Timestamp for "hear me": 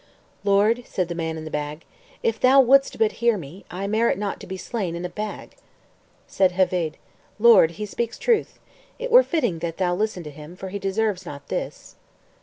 3.21-3.65